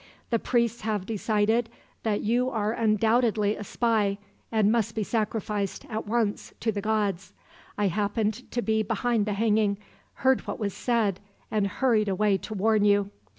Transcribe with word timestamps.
The 0.31 0.39
priests 0.39 0.81
have 0.81 1.05
decided 1.05 1.69
that 2.01 2.21
you 2.21 2.49
are 2.49 2.71
undoubtedly 2.71 3.55
a 3.55 3.63
spy, 3.63 4.17
and 4.51 4.71
must 4.71 4.95
be 4.95 5.03
sacrificed, 5.03 5.85
at 5.91 6.07
once, 6.07 6.55
to 6.61 6.71
the 6.71 6.81
gods. 6.81 7.33
I 7.77 7.85
happened 7.85 8.49
to 8.49 8.63
be 8.63 8.81
behind 8.81 9.27
the 9.27 9.33
hanging, 9.33 9.77
heard 10.25 10.47
what 10.47 10.57
was 10.57 10.73
said, 10.73 11.19
and 11.51 11.67
hurried 11.67 12.09
away 12.09 12.39
to 12.39 12.55
warn 12.55 12.83
you. 12.83 13.11